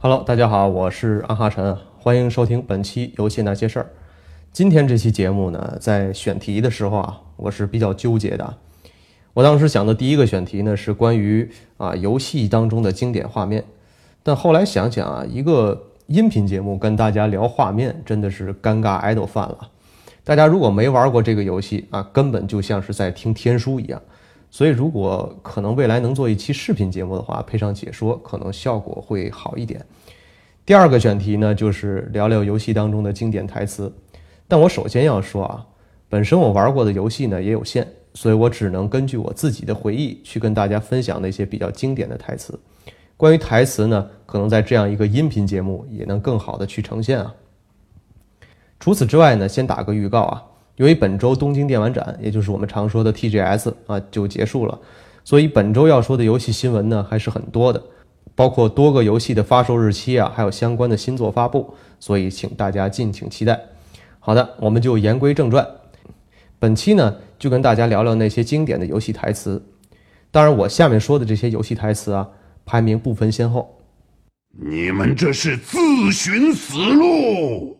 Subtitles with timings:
[0.00, 3.90] Hello，大家好，我是安哈晨，欢迎收听本期游戏那些事儿。
[4.52, 8.58] 今天这期节目呢，在选题的时候啊，我是比较纠结的。
[9.34, 13.64] 我当时想的第一个选题呢，是关于啊游戏当中的经典画面，
[14.22, 19.68] 但后来想想啊，一个音频节目跟大家聊画面，真的是尴尬挨斗犯了。
[20.22, 24.00] 大家如果没玩过这个游戏啊，根本就像是在听天书一样。
[24.50, 29.84] 所以，如果可能未来能做一期视频节目的话，配上解说，可能效果会好一点。
[30.64, 33.92] 第二个选题呢，就是聊聊游戏当中的经典台词。
[34.46, 35.66] 但我首先要说啊，
[36.08, 42.58] 本身我玩过的游戏呢也有限，所以我只能根据我自己的回忆去跟大家分享那些比较经典的台词。
[43.18, 47.34] 关于台词呢，可能在这样一个音频节目也能更好的去呈现啊。
[48.80, 50.44] 除此之外呢，先打个预告啊，
[50.78, 54.78] 由于本周东京电玩展，也就是我们常说的 TGS 啊，就结束了，
[55.24, 57.82] 所以本周要说的游戏新闻呢还是很多的，
[58.36, 63.60] 包括多个游戏的发售日期啊，还有相关的新作发布，所以请大家敬请期待。
[64.20, 65.66] 好的，我们就言归正传，
[66.60, 69.60] 本期呢就跟大家聊聊那些经典的游戏台词。
[70.30, 72.28] 当然，我下面说的这些游戏台词啊，
[72.64, 73.80] 排名不分先后。
[74.60, 75.78] 你们这是自
[76.12, 77.77] 寻死路。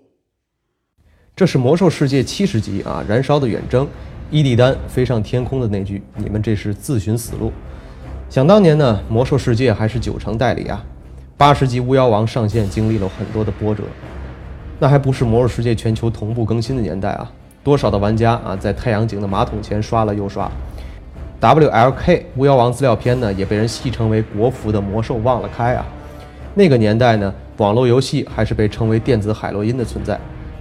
[1.38, 3.86] 这是魔兽世界七十级啊，燃烧的远征，
[4.28, 7.52] 伊利丹飞上天空的那句，你们这是自寻死路。
[8.28, 10.84] 想当年呢，魔兽世界还是九成代理啊，
[11.36, 13.84] 八十级巫妖王上线经历了很多的波折，
[14.80, 17.30] 那还不是魔兽世界全球同步更新的年代啊，
[17.62, 20.50] 多少的玩家啊在太阳井的马桶前刷了又刷。
[21.40, 25.86] WLK 巫妖王资料片呢，也被人戏称为国服的魔兽忘了开啊。
[26.56, 30.18] 那个年代呢，网络游戏还是被称为电子海洛因的存在。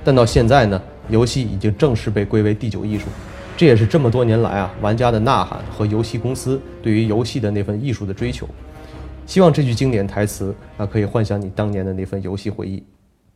[0.08, 3.08] 但到现在呢，游戏已经正式被归为第九艺术，
[3.58, 8.48] 这也是这么多年来啊玩家的呐喊和游戏公司对于游戏的那份艺术的追求。
[9.26, 12.82] 希望这句经典台词啊可以唤醒你当年的那份游戏回忆。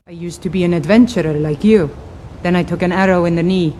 [0.06, 1.90] I used to be an adventurer like you,
[2.42, 3.74] then I took an arrow in the knee.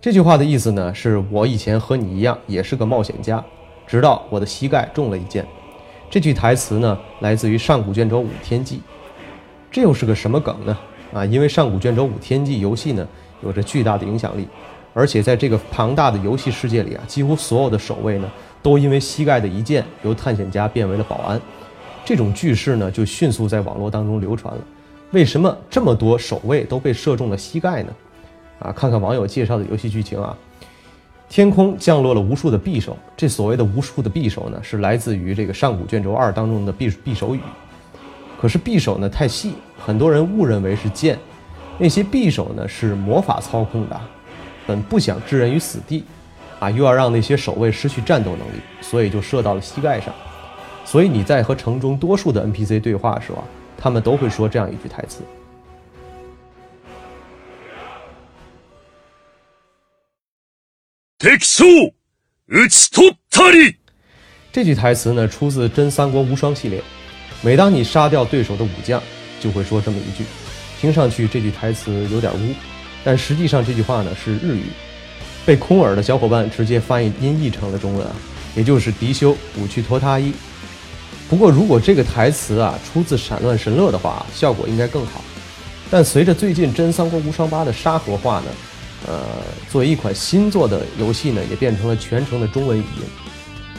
[0.00, 3.44] 这句话的意思呢，是我以前和你一样也是个冒险家，
[3.84, 5.44] 直到我的膝盖中了一箭。
[6.08, 8.78] 这句台词呢，来自于上古卷轴五天际，
[9.72, 10.78] 这又是个什么梗呢？
[11.12, 13.06] 啊，因为上古卷轴五天际游戏呢，
[13.42, 14.46] 有着巨大的影响力，
[14.94, 18.30] 而且在这个庞大的游戏世界里啊，几乎所有的守卫呢，
[18.62, 21.40] 都因为膝盖的一箭，由探险家变为了保安。
[22.04, 24.60] 这种句式呢，就迅速在网络当中流传了。
[25.12, 27.92] 为什么这么多守卫都被射中了膝盖呢？
[28.60, 30.36] 啊，看看网友介绍的游戏剧情啊，
[31.28, 37.40] 天空降落了无数的匕首，这所谓的无数的匕首呢，是来自于这个上古卷轴二当中的匕匕首语。
[38.39, 41.17] 可是匕首呢太细，很多人误认为是剑。
[41.77, 44.01] 那些匕首呢是魔法操控的，
[44.65, 46.03] 本不想置人于死地，
[46.59, 50.13] 啊，又要让那些守卫失去战斗能力，所以就射到了膝盖上。
[50.85, 53.43] 所以你在和城中多数的 NPC 对话的时候啊，
[53.77, 55.23] 他们都会说这样一句台词。
[61.17, 61.67] 敵将
[62.47, 63.75] 討ち取ったり。
[64.51, 66.81] 这句台词呢出自《真三国无双》系列。
[67.42, 69.02] 每当你杀掉对手的武将，
[69.40, 70.24] 就会说这么一句。
[70.78, 72.54] 听上去这句台词有点污，
[73.02, 74.64] 但实际上这句话呢是日语，
[75.44, 78.12] 被空耳的小伙伴直接翻译音译成了中文啊，
[78.54, 80.32] 也就是“敌修武去托他一”。
[81.28, 85.22] 不过如果这个台词啊出自《闪乱神乐》的话，效果应该更好。
[85.90, 88.46] 但随着最近《真三国无双八》的沙盒化呢，
[89.06, 89.22] 呃，
[89.70, 93.02] 作为一款新作的游戏呢，也变成了全程的中文语音。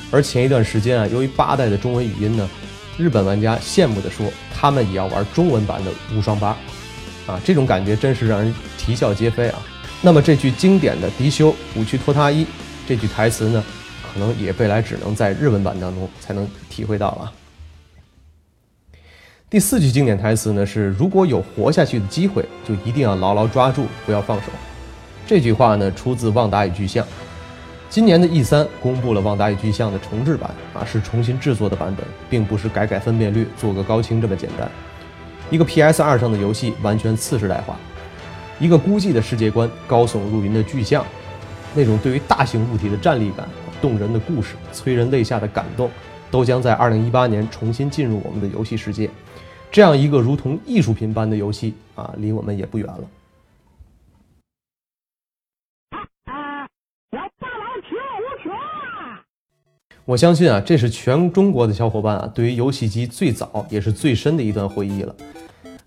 [0.10, 2.50] 而前一段时间啊，由于八代的中文语音呢。
[2.98, 6.50] 日本玩家羡慕地说：“他们也要玩中文版的无双八，
[7.26, 9.60] 啊，这种感觉真是让人啼笑皆非啊！”
[10.02, 12.46] 那么这句经典的“敌修五区托他一”
[12.88, 13.64] 这句台词呢，
[14.14, 17.32] 可能也未来只能在日文版当中才能体会到了。
[19.50, 24.46] 第四句经典台词呢是：“如果有活下去的机会，就一定要牢牢抓住，不要放手。”
[25.26, 27.06] 这句话呢出自《旺达与巨像》。
[27.92, 34.72] 今年的 E 三公布了《旺达与巨像》的重制版啊，是重新制作的版本，并不是改改分辨率、做个高清这么简单。
[35.50, 37.76] 一个 PS 二上的游戏完全次世代化，
[38.62, 41.06] 一个孤寂的世界观、高耸入云的巨像，
[41.76, 43.46] 那种对于大型物体的战力感、
[43.82, 45.92] 动人的故事、催人泪下的感动，
[46.32, 49.10] 都将在2018年重新进入我们的游戏世界。
[49.70, 53.02] 这样一个如同艺术品般的游戏啊，离我们也不远了。
[60.06, 65.16] 我相信啊，这是全中国的小伙伴啊，对于游戏机最早也是最深的一段回忆了。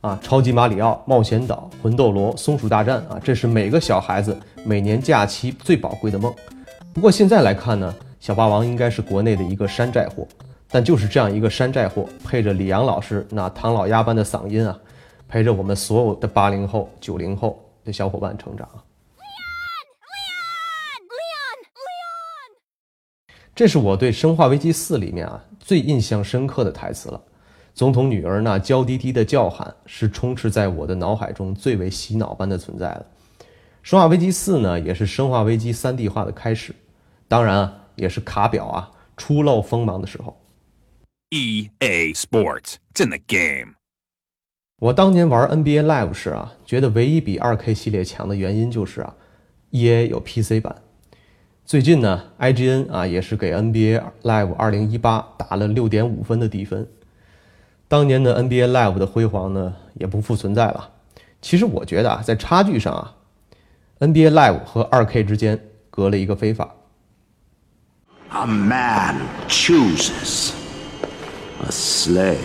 [0.00, 6.32] 啊，超级马里奥、冒险岛、魂斗罗、松鼠大战啊，这是每个小孩子每年假期最宝贵的梦。
[6.92, 10.26] 不过现在来看呢，小霸王应该是国内的一个山寨货，
[10.70, 14.78] 但就是这样一个山寨货，配着李阳老师那唐老鸭般的嗓音啊，
[15.28, 18.68] 陪着我们所有的八零后、九零后的小伙伴成长。
[23.54, 27.22] 这是我对《生化危机四》里面啊最印象深刻的台词了。
[27.72, 33.06] 总统女儿那娇滴滴的叫喊，是充斥在我的脑海中最为洗脑般的存在了。
[33.82, 36.74] 《生化危机四》呢，也是《生化危机》三 D 化的开始，
[37.28, 40.40] 当然啊，也是卡表啊初露锋芒的时候。
[41.30, 43.74] EA Sports, it's in the game.
[44.80, 49.14] 我当年玩 NBA Live 时啊，觉得唯一比 2K 系列强的原因就是啊
[49.70, 50.83] ，EA 有 PC 版。
[51.66, 56.86] 最近呢，IGN 啊也是给 NBA Live 2018打了6.5分的低分。
[57.88, 60.90] 当年的 NBA Live 的辉煌呢，也不复存在了。
[61.40, 63.16] 其实我觉得啊，在差距上啊
[64.00, 65.58] ，NBA Live 和 2K 之间
[65.88, 66.74] 隔了一个非法。
[68.28, 69.16] A man
[69.48, 70.52] chooses,
[71.62, 72.36] a slave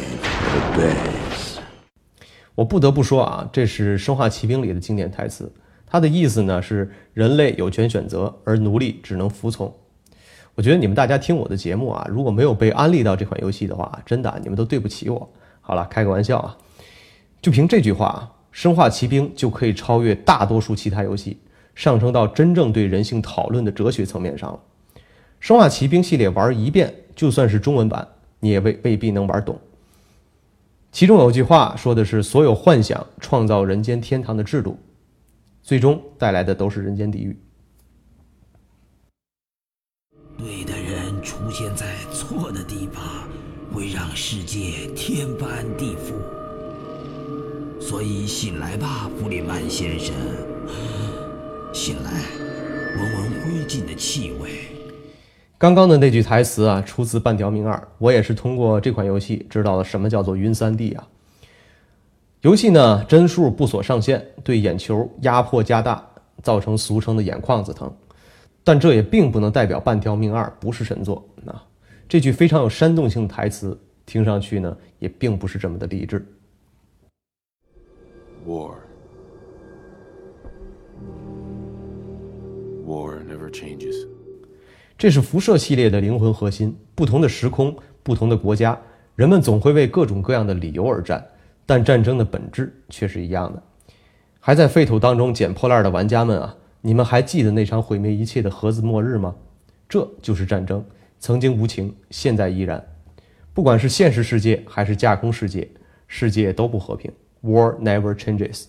[0.78, 1.58] obeys.
[2.56, 5.52] 我不得不说啊，这是《生化奇兵》里的经典台词。
[5.90, 9.74] 它的意思呢是人类有权选择，而奴隶只能服从。
[10.56, 15.30] 我觉得你们大家听我的节目啊，如果没有被安利到这款游戏的话，真的你们都对不起我。
[15.62, 16.58] 好了，开个玩笑啊，
[17.42, 21.38] 就凭这句话啊，《生化奇兵》就可以超越大多数其他游戏，
[21.76, 24.60] 上升到真正对人性讨论的哲学层面上了。
[25.40, 28.06] 《生化奇兵》系列玩一遍，就算是中文版，
[28.42, 29.58] 你也未未必能玩懂。
[30.92, 34.78] 其中有句话说的是：“所有幻想创造人间天堂的制度，
[35.70, 37.38] 最终带来的都是人间地狱。
[40.36, 43.30] 对的人出现在错的地方，
[43.72, 46.14] 会让世界天翻地覆。
[47.80, 50.16] 所以醒来吧，弗里曼先生，
[51.72, 52.24] 醒来，
[52.98, 54.50] 闻闻灰烬的气味。”
[55.60, 61.08] 刚刚的那句台词啊，出自《半条命二》，我也是通过这款游戏知道了什么叫做晕三 D 啊。
[62.42, 66.02] 游戏呢帧数不锁上限，对眼球压迫加大，
[66.42, 67.94] 造成俗称的眼眶子疼。
[68.64, 71.28] 但这也并不能代表《半条命二》不是神作。
[71.44, 71.54] 那
[72.08, 76.26] 这句非常有煽动性的台词，听上去呢也并不是这么的励志。
[78.48, 78.76] War.
[82.88, 84.08] War never changes.
[84.98, 86.74] 这是辐射系列的灵魂核心。
[86.96, 88.80] 不同的时空，不同的国家，
[89.16, 91.26] 人们总会为各种各样的理由而战，
[91.70, 93.62] 但战争的本质却是一样的。
[94.40, 99.36] 还在废土当中捡破烂的玩家们啊，你们还记得那场毁灭一切的核子末日吗？
[99.88, 100.84] 这就是战争，
[101.20, 102.84] 曾经无情，现在依然。
[103.54, 105.70] 不管是现实世界还是架空世界，
[106.08, 107.12] 世界都不和平。
[107.44, 108.64] War never changes。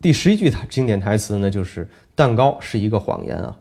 [0.00, 3.56] 第十一句经典台词呢，就是“蛋糕是一个谎言啊”。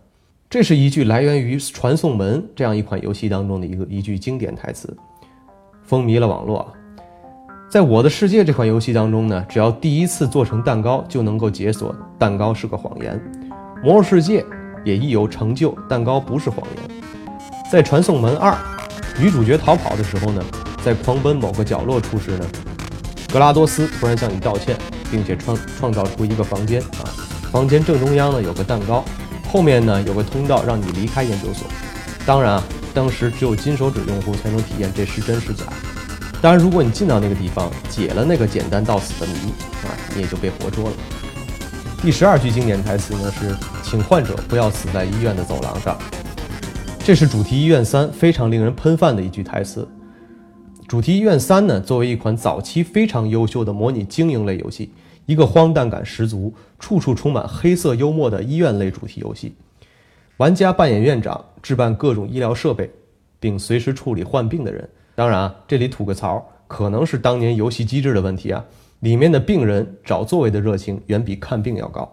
[0.50, 4.98] 这是一句来源于《传送门》这样一款游戏当中的一个一句经典台词，
[5.84, 6.74] 风靡了网络。
[7.74, 13.20] 在我的世界这款游戏当中呢，只要第一次做成蛋糕就能够解锁“蛋糕是个谎言”。
[13.84, 14.46] 魔兽世界
[14.86, 17.02] 也亦有成就，蛋糕不是谎言。
[17.72, 18.52] 在《传送门二》，
[19.20, 20.46] 女主角逃跑的时候呢，
[20.86, 22.46] 在狂奔某个角落处时呢，
[23.34, 24.78] 格拉多斯突然向你道歉，
[25.10, 27.10] 并且创创造出一个房间啊，
[27.52, 29.04] 房间正中央呢有个蛋糕。
[29.52, 31.68] 后面呢有个通道让你离开研究所，
[32.24, 35.64] 当然啊，当时只有金手指用户才能体验这是真是假。
[36.44, 39.52] 当然，如果你进到那个地方解了那个简单到死的谜
[39.88, 40.96] 啊，你也就被活捉了。
[42.02, 45.98] 第十二句经典台词呢是“请患者不要死在医院的走廊上”，
[47.00, 49.88] 这是主题医院三非常令人喷饭的一句台词。
[50.86, 54.92] 主题医院三呢，作为一款早期非常优秀的模拟经营类游戏。
[55.26, 59.56] 一个荒诞感十足、处处充满黑色幽默的医院类主题游戏，
[60.36, 62.92] 玩家扮演院长，置办各种医疗设备，
[63.40, 64.90] 并随时处理患病的人。
[65.16, 68.66] 当然啊，这里吐个槽，可能是当年游戏机制的问题啊，
[69.02, 72.12] 里面的病人找座位的热情远比看病要高。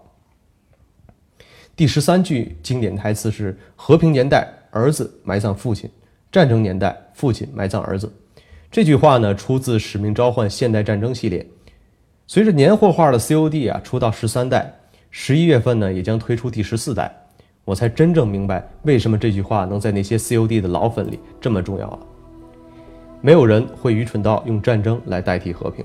[1.75, 5.89] 第十三句经典台词是：“和平年代，儿子埋葬父亲；
[6.31, 8.13] 战争年代，父亲埋葬儿子。”
[8.71, 11.47] 这句话呢，出自《使命召唤：现代战争》系列。
[12.27, 14.73] 随着年货化的 COD 啊出到十三代，
[15.11, 17.11] 十一月份呢也将推出第十四代，
[17.65, 21.99] 我才真正明白为什么这句话能在那些 COD 的老粉里这么重要了。
[23.21, 25.85] 没有人会愚蠢到用战争来代替和平。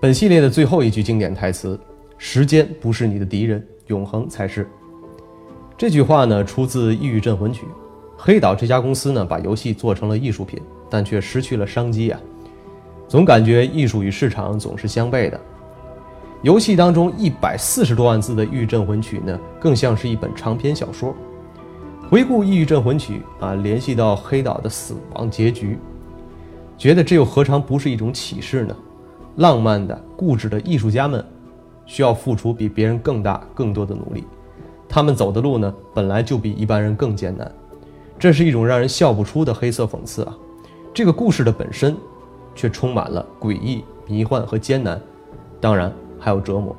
[0.00, 1.78] 本系列的最后一句经典台词
[2.18, 4.68] ：“时间不是你的敌人，永恒才是。”
[5.76, 7.66] 这句话呢出自《异域镇魂曲》，
[8.16, 10.60] 黑岛这家公司呢把游戏做成了艺术品，
[10.90, 12.20] 但却失去了商机啊。
[13.08, 15.40] 总感觉艺术与市场总是相悖的。
[16.42, 21.14] 游戏当中一百四十多万字的《玉镇魂曲》呢，更像是一本长篇小说。
[22.08, 25.76] 回顾《异域镇魂曲》啊，联系到黑岛的死亡结局，
[26.78, 28.76] 觉得这又何尝不是一种启示呢？
[29.38, 31.24] 浪漫的、固执的艺术家们，
[31.84, 34.22] 需要付出比别人更大、更多的努力。
[34.88, 37.50] 他们走的路呢，本来就比一般人更艰难。
[38.20, 40.38] 这是一种让人笑不出的黑色讽刺啊！
[40.94, 41.96] 这个故事的本身，
[42.54, 45.00] 却充满了诡异、迷幻和艰难，
[45.60, 46.74] 当然还有折磨。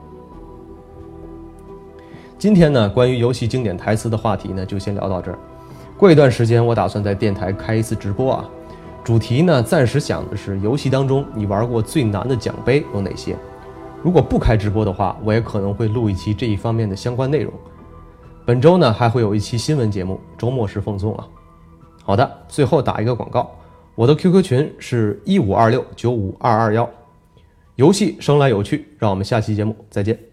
[2.39, 5.39] 今天呢，关于游戏经典台词的话题呢，就先聊到这儿。
[5.97, 8.49] 过一段时间，我打算在电台开一次直播啊。
[9.03, 13.35] 主题呢，暂时想的是游戏当中你玩过最难的奖杯有哪些。
[14.03, 17.51] 如果不开直播的话，我也可能会录一期这一方面的相关内容。
[18.45, 21.27] 本周呢，还会有一期新闻节目，周末时奉送啊。
[22.03, 23.49] 好的，最后打一个广告，
[23.95, 26.87] 我的 QQ 群是一五二六九五二二幺。
[27.77, 30.26] 游戏生来有趣，让我们下期节目再见。